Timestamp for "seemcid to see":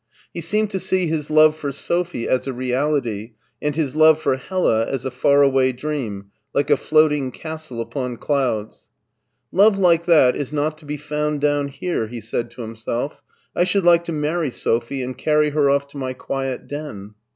0.41-1.05